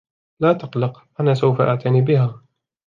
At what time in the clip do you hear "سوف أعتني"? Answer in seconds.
1.33-2.01